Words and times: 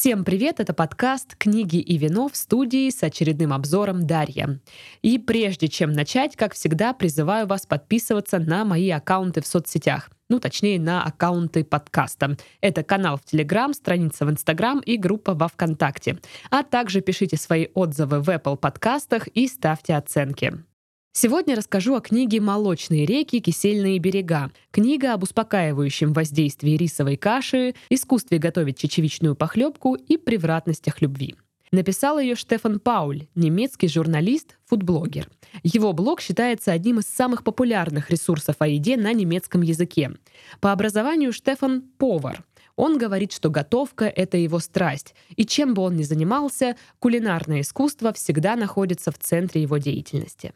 Всем 0.00 0.24
привет, 0.24 0.60
это 0.60 0.74
подкаст 0.74 1.34
«Книги 1.34 1.78
и 1.78 1.98
вино» 1.98 2.28
в 2.28 2.36
студии 2.36 2.88
с 2.88 3.02
очередным 3.02 3.52
обзором 3.52 4.06
Дарья. 4.06 4.60
И 5.02 5.18
прежде 5.18 5.66
чем 5.66 5.90
начать, 5.90 6.36
как 6.36 6.54
всегда, 6.54 6.92
призываю 6.92 7.48
вас 7.48 7.66
подписываться 7.66 8.38
на 8.38 8.64
мои 8.64 8.90
аккаунты 8.90 9.40
в 9.40 9.46
соцсетях. 9.48 10.08
Ну, 10.28 10.38
точнее, 10.38 10.78
на 10.78 11.02
аккаунты 11.02 11.64
подкаста. 11.64 12.36
Это 12.60 12.84
канал 12.84 13.16
в 13.16 13.24
Телеграм, 13.24 13.74
страница 13.74 14.24
в 14.24 14.30
Инстаграм 14.30 14.78
и 14.78 14.96
группа 14.98 15.34
во 15.34 15.48
Вконтакте. 15.48 16.20
А 16.48 16.62
также 16.62 17.00
пишите 17.00 17.36
свои 17.36 17.66
отзывы 17.74 18.20
в 18.20 18.28
Apple 18.28 18.56
подкастах 18.56 19.26
и 19.26 19.48
ставьте 19.48 19.96
оценки. 19.96 20.62
Сегодня 21.12 21.56
расскажу 21.56 21.96
о 21.96 22.00
книге 22.00 22.40
«Молочные 22.40 23.04
реки. 23.04 23.40
Кисельные 23.40 23.98
берега». 23.98 24.52
Книга 24.70 25.14
об 25.14 25.24
успокаивающем 25.24 26.12
воздействии 26.12 26.76
рисовой 26.76 27.16
каши, 27.16 27.74
искусстве 27.90 28.38
готовить 28.38 28.78
чечевичную 28.78 29.34
похлебку 29.34 29.94
и 29.94 30.16
превратностях 30.16 31.02
любви. 31.02 31.34
Написал 31.72 32.18
ее 32.18 32.34
Штефан 32.34 32.78
Пауль, 32.78 33.26
немецкий 33.34 33.88
журналист, 33.88 34.56
фудблогер. 34.66 35.28
Его 35.62 35.92
блог 35.92 36.20
считается 36.20 36.72
одним 36.72 37.00
из 37.00 37.06
самых 37.06 37.42
популярных 37.42 38.10
ресурсов 38.10 38.56
о 38.60 38.68
еде 38.68 38.96
на 38.96 39.12
немецком 39.12 39.62
языке. 39.62 40.12
По 40.60 40.72
образованию 40.72 41.32
Штефан— 41.32 41.82
повар. 41.98 42.44
Он 42.76 42.96
говорит, 42.96 43.32
что 43.32 43.50
готовка— 43.50 44.04
это 44.16 44.36
его 44.36 44.60
страсть, 44.60 45.14
и 45.34 45.44
чем 45.44 45.74
бы 45.74 45.82
он 45.82 45.96
ни 45.96 46.04
занимался, 46.04 46.76
кулинарное 47.00 47.62
искусство 47.62 48.12
всегда 48.12 48.54
находится 48.54 49.10
в 49.10 49.18
центре 49.18 49.60
его 49.60 49.78
деятельности. 49.78 50.52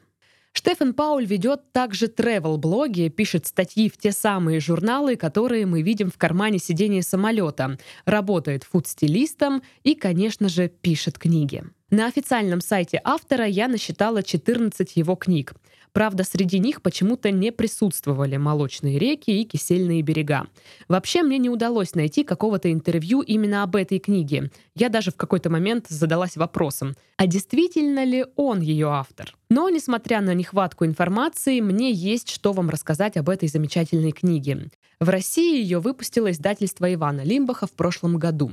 Штефан 0.52 0.92
Пауль 0.92 1.24
ведет 1.24 1.72
также 1.72 2.06
travel-блоги, 2.06 3.08
пишет 3.08 3.46
статьи 3.46 3.88
в 3.88 3.96
те 3.96 4.12
самые 4.12 4.60
журналы, 4.60 5.16
которые 5.16 5.64
мы 5.64 5.82
видим 5.82 6.10
в 6.10 6.18
кармане 6.18 6.58
сидения 6.58 7.02
самолета, 7.02 7.78
работает 8.04 8.64
фуд-стилистом 8.64 9.62
и, 9.82 9.94
конечно 9.94 10.48
же, 10.48 10.68
пишет 10.68 11.18
книги. 11.18 11.64
На 11.92 12.06
официальном 12.06 12.62
сайте 12.62 13.02
автора 13.04 13.44
я 13.44 13.68
насчитала 13.68 14.22
14 14.22 14.96
его 14.96 15.14
книг. 15.14 15.52
Правда, 15.92 16.24
среди 16.24 16.58
них 16.58 16.80
почему-то 16.80 17.30
не 17.30 17.52
присутствовали 17.52 18.38
молочные 18.38 18.98
реки 18.98 19.30
и 19.30 19.44
кисельные 19.44 20.00
берега. 20.00 20.46
Вообще, 20.88 21.22
мне 21.22 21.36
не 21.36 21.50
удалось 21.50 21.94
найти 21.94 22.24
какого-то 22.24 22.72
интервью 22.72 23.20
именно 23.20 23.62
об 23.62 23.76
этой 23.76 23.98
книге. 23.98 24.50
Я 24.74 24.88
даже 24.88 25.10
в 25.10 25.16
какой-то 25.16 25.50
момент 25.50 25.84
задалась 25.90 26.38
вопросом, 26.38 26.94
а 27.18 27.26
действительно 27.26 28.04
ли 28.04 28.24
он 28.36 28.62
ее 28.62 28.88
автор? 28.88 29.36
Но, 29.50 29.68
несмотря 29.68 30.22
на 30.22 30.32
нехватку 30.32 30.86
информации, 30.86 31.60
мне 31.60 31.92
есть 31.92 32.30
что 32.30 32.54
вам 32.54 32.70
рассказать 32.70 33.18
об 33.18 33.28
этой 33.28 33.50
замечательной 33.50 34.12
книге. 34.12 34.70
В 34.98 35.10
России 35.10 35.60
ее 35.60 35.78
выпустило 35.78 36.30
издательство 36.30 36.90
Ивана 36.90 37.20
Лимбаха 37.20 37.66
в 37.66 37.72
прошлом 37.72 38.16
году. 38.16 38.52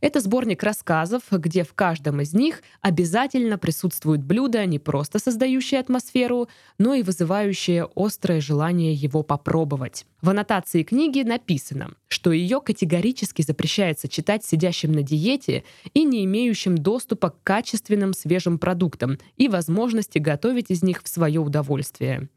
Это 0.00 0.20
сборник 0.20 0.62
рассказов, 0.62 1.24
где 1.30 1.62
в 1.62 1.74
каждом 1.74 2.22
из 2.22 2.32
них 2.32 2.62
обязательно 2.80 3.58
присутствуют 3.58 4.22
блюда, 4.22 4.64
не 4.64 4.78
просто 4.78 5.18
создающие 5.18 5.78
атмосферу, 5.78 6.48
но 6.78 6.94
и 6.94 7.02
вызывающие 7.02 7.86
острое 7.94 8.40
желание 8.40 8.94
его 8.94 9.22
попробовать. 9.22 10.06
В 10.22 10.30
аннотации 10.30 10.84
книги 10.84 11.22
написано, 11.22 11.92
что 12.08 12.32
ее 12.32 12.60
категорически 12.60 13.42
запрещается 13.42 14.08
читать 14.08 14.44
сидящим 14.44 14.92
на 14.92 15.02
диете 15.02 15.64
и 15.92 16.04
не 16.04 16.24
имеющим 16.24 16.78
доступа 16.78 17.30
к 17.30 17.42
качественным 17.42 18.14
свежим 18.14 18.58
продуктам 18.58 19.18
и 19.36 19.48
возможности 19.48 20.18
готовить 20.18 20.70
из 20.70 20.82
них 20.82 21.02
в 21.02 21.08
свое 21.08 21.40
удовольствие. 21.40 22.28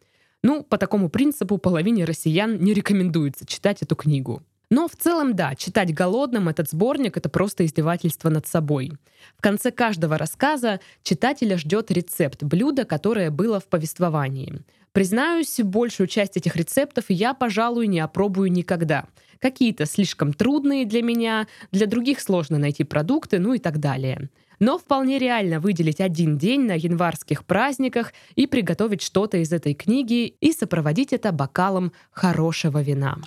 Ну, 0.41 0.63
по 0.63 0.77
такому 0.77 1.07
принципу 1.07 1.57
половине 1.57 2.03
россиян 2.03 2.57
не 2.59 2.73
рекомендуется 2.73 3.45
читать 3.45 3.81
эту 3.81 3.95
книгу. 3.95 4.41
Но 4.75 4.87
в 4.87 4.95
целом, 4.95 5.35
да, 5.35 5.53
читать 5.53 5.93
голодным 5.93 6.49
этот 6.49 6.67
сборник— 6.67 7.15
это 7.17 7.29
просто 7.29 7.63
издевательство 7.63 8.29
над 8.29 8.47
собой. 8.47 8.93
В 9.37 9.41
конце 9.41 9.69
каждого 9.69 10.17
рассказа 10.17 10.79
читателя 11.03 11.59
ждет 11.59 11.91
рецепт 11.91 12.41
блюда, 12.41 12.83
которое 12.83 13.29
было 13.29 13.59
в 13.59 13.67
повествовании. 13.67 14.63
Признаюсь, 14.91 15.59
большую 15.59 16.07
часть 16.07 16.37
этих 16.37 16.55
рецептов 16.55 17.05
я, 17.09 17.35
пожалуй, 17.35 17.85
не 17.85 17.99
опробую 17.99 18.51
никогда. 18.51 19.05
Какие-то 19.37 19.85
слишком 19.85 20.33
трудные 20.33 20.87
для 20.87 21.03
меня, 21.03 21.45
для 21.71 21.85
других 21.85 22.19
сложно 22.19 22.57
найти 22.57 22.83
продукты, 22.83 23.37
ну 23.37 23.53
и 23.53 23.59
так 23.59 23.79
далее. 23.79 24.31
Но 24.57 24.79
вполне 24.79 25.19
реально 25.19 25.59
выделить 25.59 26.01
один 26.01 26.39
день 26.39 26.61
на 26.61 26.73
январских 26.73 27.45
праздниках 27.45 28.11
и 28.33 28.47
приготовить 28.47 29.03
что-то 29.03 29.37
из 29.37 29.53
этой 29.53 29.75
книги 29.75 30.35
и 30.41 30.51
сопроводить 30.51 31.13
это 31.13 31.31
бокалом 31.31 31.91
хорошего 32.11 32.81
вина. 32.81 33.19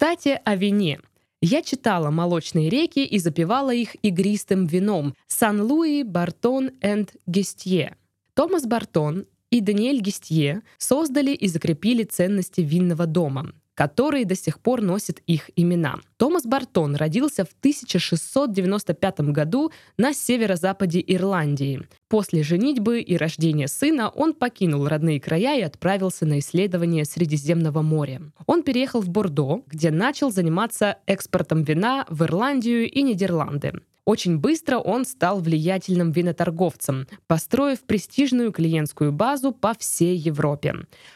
Кстати, 0.00 0.40
о 0.46 0.56
вине. 0.56 0.98
Я 1.42 1.60
читала 1.60 2.08
«Молочные 2.08 2.70
реки» 2.70 3.04
и 3.04 3.18
запивала 3.18 3.70
их 3.74 4.02
игристым 4.02 4.64
вином 4.64 5.14
«Сан-Луи, 5.26 6.04
Бартон 6.04 6.70
энд 6.80 7.16
Гестье». 7.26 7.98
Томас 8.32 8.64
Бартон 8.64 9.26
и 9.50 9.60
Даниэль 9.60 10.00
Гестье 10.00 10.62
создали 10.78 11.32
и 11.32 11.48
закрепили 11.48 12.04
ценности 12.04 12.62
винного 12.62 13.04
дома 13.04 13.52
которые 13.80 14.26
до 14.26 14.34
сих 14.34 14.60
пор 14.60 14.82
носят 14.82 15.22
их 15.26 15.48
имена. 15.56 16.00
Томас 16.18 16.44
Бартон 16.44 16.96
родился 16.96 17.46
в 17.46 17.54
1695 17.60 19.20
году 19.32 19.72
на 19.96 20.12
северо-западе 20.12 21.02
Ирландии. 21.06 21.88
После 22.10 22.42
женитьбы 22.42 23.00
и 23.00 23.16
рождения 23.16 23.68
сына 23.68 24.10
он 24.10 24.34
покинул 24.34 24.86
родные 24.86 25.18
края 25.18 25.58
и 25.58 25.62
отправился 25.62 26.26
на 26.26 26.40
исследование 26.40 27.06
Средиземного 27.06 27.80
моря. 27.80 28.20
Он 28.44 28.62
переехал 28.64 29.00
в 29.00 29.08
Бордо, 29.08 29.62
где 29.66 29.90
начал 29.90 30.30
заниматься 30.30 30.98
экспортом 31.06 31.62
вина 31.62 32.04
в 32.10 32.22
Ирландию 32.24 32.86
и 32.86 33.00
Нидерланды. 33.00 33.80
Очень 34.04 34.38
быстро 34.38 34.78
он 34.78 35.04
стал 35.04 35.40
влиятельным 35.40 36.10
виноторговцем, 36.10 37.06
построив 37.26 37.80
престижную 37.80 38.50
клиентскую 38.50 39.12
базу 39.12 39.52
по 39.52 39.72
всей 39.78 40.16
Европе. 40.16 40.74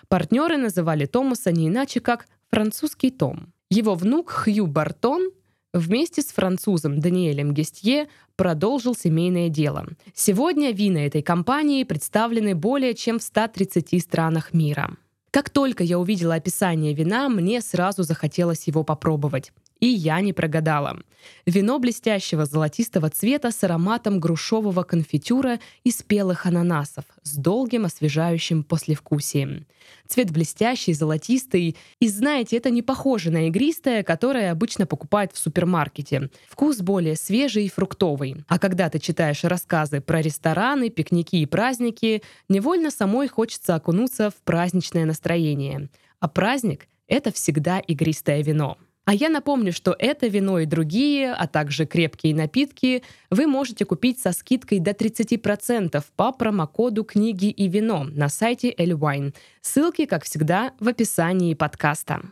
Партнеры 0.09 0.59
называли 0.59 1.07
Томаса 1.07 1.51
не 1.51 1.69
иначе 1.69 2.01
как 2.01 2.27
французский 2.55 3.11
том. 3.11 3.53
Его 3.69 3.97
внук 3.97 4.31
Хью 4.31 4.69
Бартон 4.69 5.33
вместе 5.73 6.23
с 6.23 6.27
французом 6.27 7.01
Даниэлем 7.01 7.53
Гестье 7.53 8.07
продолжил 8.37 8.95
семейное 8.95 9.49
дело. 9.49 9.89
Сегодня 10.15 10.71
вина 10.71 10.99
этой 10.99 11.21
компании 11.21 11.83
представлены 11.83 12.55
более 12.55 12.95
чем 12.95 13.19
в 13.19 13.25
130 13.25 14.01
странах 14.01 14.53
мира. 14.53 14.97
Как 15.33 15.51
только 15.51 15.83
я 15.83 15.99
увидела 15.99 16.37
описание 16.37 16.95
вина, 16.95 17.29
мне 17.29 17.61
сразу 17.61 18.05
захотелось 18.05 18.69
его 18.69 18.85
попробовать. 18.85 19.51
И 19.81 19.87
я 19.87 20.21
не 20.21 20.33
прогадала. 20.33 20.99
Вино 21.47 21.79
блестящего 21.79 22.45
золотистого 22.45 23.11
цвета 23.11 23.51
с 23.51 23.65
ароматом 23.65 24.21
грушевого 24.21 24.83
конфитюра 24.83 25.59
и 25.83 25.91
спелых 25.91 26.47
ананасов, 26.47 27.05
с 27.23 27.37
долгим 27.37 27.85
освежающим 27.85 28.63
послевкусием. 28.63 29.67
Цвет 30.07 30.31
блестящий, 30.31 30.93
золотистый. 30.93 31.77
И 31.99 32.09
знаете, 32.09 32.57
это 32.57 32.71
не 32.71 32.83
похоже 32.83 33.31
на 33.31 33.49
игристое, 33.49 34.03
которое 34.03 34.51
обычно 34.51 34.87
покупают 34.87 35.33
в 35.33 35.39
супермаркете. 35.39 36.31
Вкус 36.49 36.79
более 36.79 37.17
свежий 37.17 37.67
и 37.67 37.71
фруктовый. 37.71 38.45
А 38.49 38.59
когда 38.59 38.89
ты 38.91 38.99
читаешь 38.99 39.45
рассказы 39.45 40.01
про 40.01 40.21
рестораны, 40.21 40.91
пикники 40.91 41.37
и 41.37 41.47
праздники, 41.47 42.23
невольно 42.49 42.91
самой 42.91 43.29
хочется 43.29 43.75
окунуться 43.75 44.31
в 44.31 44.37
праздничное 44.45 45.05
настроение. 45.05 45.89
А 46.21 46.29
праздник— 46.29 46.87
это 47.09 47.33
всегда 47.33 47.81
игристое 47.81 48.43
вино. 48.43 48.79
А 49.05 49.13
я 49.13 49.29
напомню, 49.29 49.73
что 49.73 49.95
это 49.99 50.29
вино 50.29 50.61
и 50.61 50.67
другие, 50.67 51.33
а 51.33 51.47
также 51.47 51.85
крепкие 51.85 52.35
напитки 52.35 53.03
вы 53.29 53.47
можете 53.47 53.85
купить 53.85 54.19
со 54.19 54.33
скидкой 54.33 54.79
до 54.79 54.93
30% 54.93 56.03
по 56.17 56.33
промокоду 56.33 57.05
«Книги 57.05 57.51
и 57.51 57.69
вино» 57.69 58.05
на 58.05 58.31
сайте 58.31 58.73
Elwine. 58.73 59.35
Ссылки, 59.61 60.07
как 60.07 60.25
всегда, 60.25 60.73
в 60.81 60.89
описании 60.89 61.53
подкаста. 61.53 62.23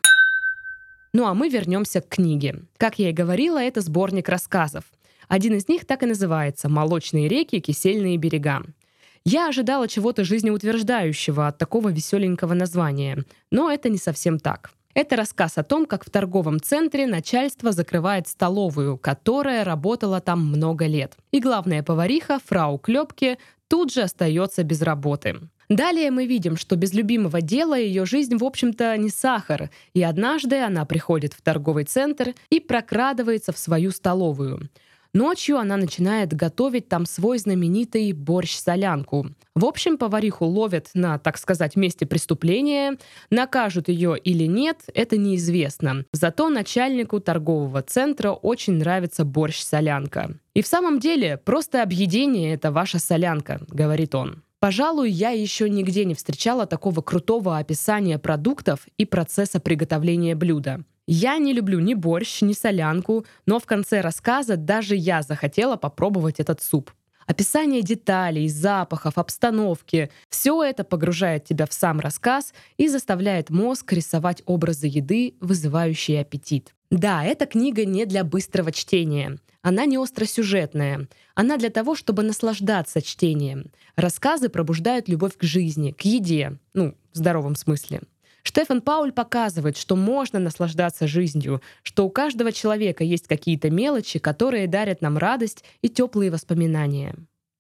Ну 1.13 1.27
а 1.27 1.35
мы 1.35 1.51
вернемся 1.51 2.01
к 2.01 2.09
книге. 2.09 2.63
Как 2.79 2.99
я 2.99 3.11
и 3.11 3.13
говорила, 3.13 3.63
это 3.63 3.83
сборник 3.83 4.31
рассказов. 4.31 4.85
Один 5.29 5.55
из 5.55 5.69
них 5.69 5.85
так 5.85 6.03
и 6.03 6.07
называется 6.07 6.71
«Молочные 6.71 7.29
реки, 7.29 7.61
кисельные 7.61 8.17
берега». 8.17 8.63
Я 9.25 9.49
ожидала 9.49 9.89
чего-то 9.89 10.25
жизнеутверждающего 10.25 11.49
от 11.49 11.59
такого 11.59 11.91
веселенького 11.91 12.55
названия, 12.55 13.25
но 13.51 13.71
это 13.71 13.91
не 13.91 13.99
совсем 13.99 14.39
так. 14.41 14.73
Это 14.95 15.17
рассказ 15.17 15.57
о 15.57 15.63
том, 15.63 15.87
как 15.87 16.05
в 16.05 16.11
торговом 16.11 16.61
центре 16.61 17.07
начальство 17.07 17.73
закрывает 17.73 18.29
столовую, 18.29 18.99
которая 18.99 19.65
работала 19.65 20.21
там 20.21 20.45
много 20.45 20.87
лет. 20.87 21.17
И 21.31 21.41
главная 21.41 21.83
повариха, 21.83 22.39
фрау 22.45 22.79
Клепке, 22.79 23.39
тут 23.69 23.93
же 23.93 24.03
остается 24.03 24.65
без 24.65 24.83
работы. 24.83 25.41
Далее 25.71 26.11
мы 26.11 26.27
видим, 26.27 26.59
что 26.59 26.77
без 26.77 26.93
любимого 26.93 27.41
дела 27.41 27.79
ее 27.79 28.05
жизнь, 28.05 28.37
в 28.37 28.45
общем-то, 28.45 28.95
не 28.99 29.09
сахар, 29.09 29.71
и 29.95 30.03
однажды 30.03 30.59
она 30.61 30.85
приходит 30.85 31.33
в 31.33 31.41
торговый 31.41 31.85
центр 31.85 32.35
и 32.51 32.61
прокрадывается 32.61 33.53
в 33.53 33.59
свою 33.59 33.91
столовую. 33.93 34.69
Ночью 35.15 35.59
она 35.59 35.77
начинает 35.77 36.33
готовить 36.33 36.89
там 36.89 37.05
свой 37.05 37.37
знаменитый 37.37 38.13
борщ-солянку. 38.13 39.27
В 39.55 39.67
общем, 39.67 39.99
повариху 39.99 40.47
ловят 40.47 40.89
на, 40.95 41.19
так 41.19 41.37
сказать, 41.37 41.77
месте 41.77 42.07
преступления. 42.07 42.97
Накажут 43.29 43.89
ее 43.89 44.17
или 44.19 44.45
нет, 44.45 44.85
это 44.95 45.19
неизвестно. 45.19 46.07
Зато 46.13 46.49
начальнику 46.49 47.21
торгового 47.21 47.83
центра 47.83 48.31
очень 48.31 48.75
нравится 48.75 49.27
борщ-солянка. 49.27 50.39
И 50.55 50.63
в 50.63 50.67
самом 50.67 50.99
деле, 50.99 51.37
просто 51.37 51.83
объедение— 51.83 52.55
это 52.55 52.73
ваша 52.73 52.99
солянка, 52.99 53.61
говорит 53.69 54.15
он. 54.15 54.43
Пожалуй, 54.61 55.11
я 55.11 55.31
еще 55.31 55.69
нигде 55.69 56.07
не 56.07 56.15
встречала 56.15 56.67
такого 56.67 57.03
крутого 57.03 57.59
описания 57.59 58.19
продуктов 58.19 58.87
и 58.97 59.05
процесса 59.05 59.61
приготовления 59.61 60.37
блюда. 60.37 60.85
Я 61.07 61.39
не 61.39 61.53
люблю 61.53 61.81
ни 61.81 61.95
борщ, 61.95 62.43
ни 62.43 62.53
солянку, 62.53 63.27
но 63.45 63.59
в 63.59 63.67
конце 63.67 64.01
рассказа 64.01 64.57
даже 64.57 64.95
я 64.95 65.23
захотела 65.23 65.77
попробовать 65.77 66.39
этот 66.39 66.63
суп. 66.63 66.93
Описание 67.27 67.83
деталей, 67.83 68.49
запахов, 68.49 69.17
обстановки— 69.17 70.11
все 70.29 70.63
это 70.63 70.85
погружает 70.85 71.45
тебя 71.45 71.67
в 71.67 71.73
сам 71.73 72.01
рассказ 72.01 72.53
и 72.77 72.89
заставляет 72.89 73.51
мозг 73.51 73.93
рисовать 73.93 74.43
образы 74.47 74.87
еды, 74.87 75.35
вызывающие 75.41 76.21
аппетит. 76.21 76.75
Да, 76.91 77.25
эта 77.25 77.47
книга 77.47 77.85
не 77.85 78.07
для 78.07 78.25
быстрого 78.25 78.71
чтения. 78.73 79.39
Она 79.63 79.87
не 79.87 79.97
остросюжетная. 79.97 81.09
Она 81.35 81.57
для 81.57 81.71
того, 81.71 81.95
чтобы 81.95 82.23
наслаждаться 82.23 83.01
чтением. 83.01 83.71
Рассказы 83.97 84.49
пробуждают 84.49 85.09
любовь 85.09 85.37
к 85.37 85.43
жизни, 85.45 85.93
к 85.93 86.03
еде. 86.03 86.59
Ну, 86.75 86.95
в 87.13 87.17
здоровом 87.17 87.55
смысле. 87.55 88.03
Штефан 88.43 88.81
Пауль 88.81 89.13
показывает, 89.13 89.77
что 89.77 89.95
можно 89.95 90.39
наслаждаться 90.39 91.07
жизнью, 91.07 91.63
что 91.83 92.05
у 92.05 92.11
каждого 92.11 92.53
человека 92.53 93.05
есть 93.05 93.29
какие-то 93.29 93.71
мелочи, 93.71 94.19
которые 94.19 94.67
дарят 94.67 95.01
нам 95.01 95.17
радость 95.17 95.65
и 95.81 95.89
теплые 95.89 96.31
воспоминания. 96.31 97.15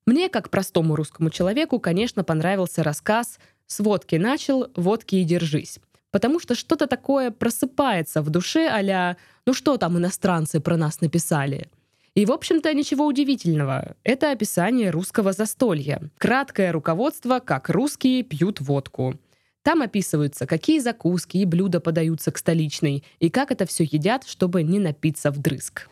Мне, 0.06 0.28
как 0.28 0.50
простому 0.50 0.96
русскому 0.96 1.30
человеку, 1.30 1.78
конечно, 1.78 2.24
понравился 2.24 2.82
рассказ 2.82 3.38
«С 3.66 3.78
водки 3.78 4.16
начал, 4.16 4.68
водки 4.74 5.16
и 5.16 5.24
держись». 5.24 5.78
Потому 6.10 6.40
что 6.40 6.54
что-то 6.54 6.86
такое 6.86 7.30
просыпается 7.30 8.20
в 8.20 8.28
душе 8.28 8.68
а 8.68 9.16
«Ну 9.46 9.54
что 9.54 9.76
там 9.78 9.96
иностранцы 9.96 10.60
про 10.60 10.76
нас 10.76 11.00
написали?» 11.00 11.68
И, 12.14 12.26
в 12.26 12.32
общем-то, 12.32 12.74
ничего 12.74 13.06
удивительного. 13.06 13.96
Это 14.04 14.32
описание 14.32 14.90
русского 14.90 15.32
застолья. 15.32 16.02
Краткое 16.18 16.70
руководство, 16.70 17.38
как 17.38 17.70
русские 17.70 18.22
пьют 18.22 18.60
водку. 18.60 19.14
Там 19.62 19.82
описываются, 19.82 20.46
какие 20.46 20.80
закуски 20.80 21.36
и 21.38 21.44
блюда 21.44 21.80
подаются 21.80 22.32
к 22.32 22.38
столичной, 22.38 23.04
и 23.20 23.30
как 23.30 23.52
это 23.52 23.64
все 23.66 23.84
едят, 23.84 24.24
чтобы 24.26 24.62
не 24.62 24.78
напиться 24.78 25.30
вдрызг. 25.30 25.88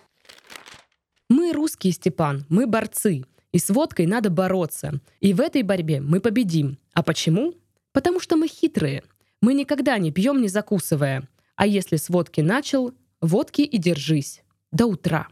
Мы 1.28 1.52
русские, 1.52 1.92
Степан, 1.92 2.44
мы 2.48 2.66
борцы. 2.66 3.24
И 3.52 3.58
с 3.58 3.70
водкой 3.70 4.06
надо 4.06 4.30
бороться. 4.30 5.00
И 5.20 5.32
в 5.32 5.40
этой 5.40 5.62
борьбе 5.62 6.00
мы 6.00 6.20
победим. 6.20 6.78
А 6.92 7.02
почему? 7.02 7.54
Потому 7.92 8.20
что 8.20 8.36
мы 8.36 8.48
хитрые. 8.48 9.02
Мы 9.40 9.54
никогда 9.54 9.98
не 9.98 10.12
пьем, 10.12 10.40
не 10.40 10.48
закусывая. 10.48 11.28
А 11.56 11.66
если 11.66 11.96
с 11.96 12.08
водки 12.08 12.40
начал, 12.40 12.92
водки 13.20 13.62
и 13.62 13.78
держись. 13.78 14.42
До 14.72 14.86
утра. 14.86 15.28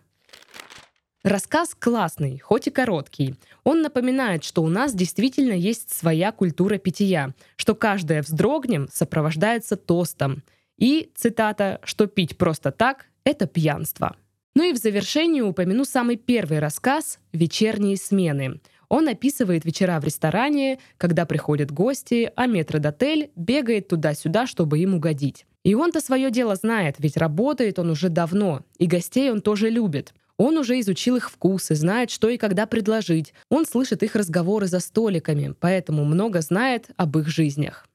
Рассказ 1.25 1.75
классный, 1.75 2.39
хоть 2.39 2.69
и 2.69 2.71
короткий. 2.71 3.35
Он 3.65 3.83
напоминает, 3.83 4.45
что 4.45 4.63
у 4.63 4.69
нас 4.69 4.95
действительно 4.95 5.53
есть 5.53 5.93
своя 5.93 6.31
культура 6.31 6.79
питья, 6.79 7.35
что 7.57 7.75
каждое 7.75 8.23
вздрогнем 8.23 8.89
сопровождается 8.93 9.77
тостом. 9.77 10.45
И, 10.77 11.11
цитата, 11.17 11.81
что 11.83 12.07
пить 12.07 12.39
просто 12.39 12.71
так— 12.71 13.07
это 13.25 13.49
пьянство. 13.49 14.15
Ну 14.55 14.63
и 14.63 14.73
в 14.73 14.77
завершении 14.77 15.41
упомяну 15.41 15.85
самый 15.85 16.17
первый 16.17 16.61
рассказ 16.61 17.19
«Вечерние 17.33 17.97
смены». 17.97 18.61
Он 18.89 19.09
описывает 19.09 19.65
вечера 19.65 20.01
в 20.01 20.05
ресторане, 20.05 20.79
когда 20.97 21.27
приходят 21.27 21.73
гости, 21.73 22.33
а 22.37 22.47
метродотель 22.47 23.33
бегает 23.35 23.89
туда-сюда, 23.89 24.47
чтобы 24.47 24.79
им 24.79 24.95
угодить. 24.95 25.47
И 25.65 25.75
он-то 25.75 26.01
свое 26.01 26.31
дело 26.31 26.55
знает, 26.55 26.97
ведь 26.99 27.17
работает 27.17 27.79
он 27.81 27.91
уже 27.91 28.09
давно, 28.09 28.63
и 28.79 28.87
гостей 28.87 29.31
он 29.31 29.43
тоже 29.43 29.69
любит. 29.69 30.15
Он 30.39 30.57
уже 30.57 30.79
изучил 30.81 31.17
их 31.17 31.31
вкусы, 31.31 31.75
знает, 31.75 32.11
что 32.11 32.29
и 32.29 32.39
когда 32.39 32.67
предложить. 32.67 33.35
Он 33.51 33.67
слышит 33.67 34.03
их 34.05 34.15
разговоры 34.15 34.67
за 34.69 34.79
столиками, 34.79 35.55
поэтому 35.59 36.05
много 36.05 36.41
знает 36.41 36.91
об 36.97 37.19
их 37.19 37.29
жизнях. 37.29 37.87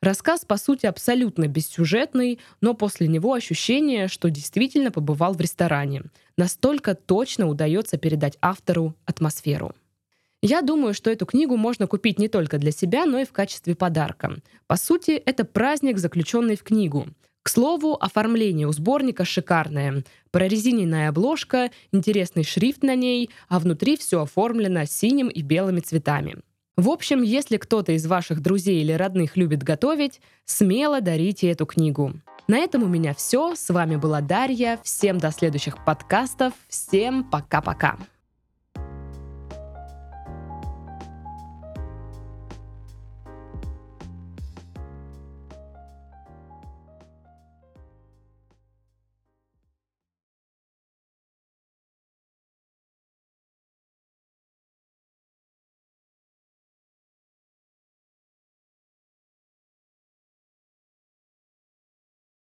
Рассказ, 0.00 0.44
по 0.44 0.56
сути, 0.56 0.86
абсолютно 0.86 1.46
бессюжетный, 1.46 2.40
но 2.60 2.74
после 2.74 3.06
него 3.06 3.32
ощущение, 3.32 4.08
что 4.08 4.30
действительно 4.30 4.90
побывал 4.90 5.34
в 5.34 5.40
ресторане. 5.40 6.02
Настолько 6.36 6.96
точно 6.96 7.46
удается 7.46 7.98
передать 7.98 8.36
автору 8.40 8.96
атмосферу. 9.06 9.72
Я 10.42 10.60
думаю, 10.62 10.92
что 10.92 11.08
эту 11.08 11.24
книгу 11.24 11.56
можно 11.56 11.86
купить 11.86 12.18
не 12.18 12.26
только 12.26 12.58
для 12.58 12.72
себя, 12.72 13.06
но 13.06 13.20
и 13.20 13.24
в 13.24 13.30
качестве 13.30 13.76
подарка. 13.76 14.38
По 14.66 14.74
сути, 14.74 15.12
это 15.12 15.44
праздник, 15.44 15.98
заключенный 15.98 16.56
в 16.56 16.64
книгу. 16.64 17.06
К 17.42 17.48
слову, 17.48 17.94
оформление 17.94 18.68
у 18.68 18.72
сборника 18.72 19.24
шикарное. 19.24 20.04
Прорезиненная 20.30 21.08
обложка, 21.08 21.70
интересный 21.90 22.44
шрифт 22.44 22.82
на 22.82 22.94
ней, 22.94 23.30
а 23.48 23.58
внутри 23.58 23.96
все 23.96 24.22
оформлено 24.22 24.84
синим 24.84 25.28
и 25.28 25.42
белыми 25.42 25.80
цветами. 25.80 26.36
В 26.76 26.88
общем, 26.88 27.22
если 27.22 27.58
кто-то 27.58 27.92
из 27.92 28.06
ваших 28.06 28.40
друзей 28.40 28.80
или 28.80 28.92
родных 28.92 29.36
любит 29.36 29.62
готовить, 29.62 30.20
смело 30.44 31.00
дарите 31.00 31.50
эту 31.50 31.66
книгу. 31.66 32.14
На 32.48 32.58
этом 32.58 32.82
у 32.82 32.88
меня 32.88 33.14
все. 33.14 33.54
С 33.54 33.68
вами 33.70 33.96
была 33.96 34.20
Дарья. 34.20 34.78
Всем 34.82 35.18
до 35.18 35.30
следующих 35.30 35.84
подкастов. 35.84 36.54
Всем 36.68 37.28
пока-пока. 37.28 37.98